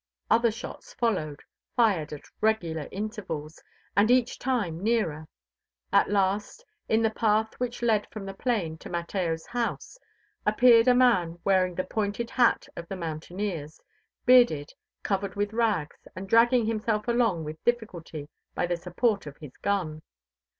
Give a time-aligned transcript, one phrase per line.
[0.31, 1.41] Other shots followed,
[1.75, 3.61] fired at irregular intervals,
[3.95, 5.27] and each time nearer;
[5.93, 9.99] at last, in the path which led from the plain to Mateo's house,
[10.43, 13.79] appeared a man wearing the pointed hat of the mountaineers,
[14.25, 19.55] bearded, covered with rags, and dragging himself along with difficulty by the support of his
[19.61, 20.01] gun.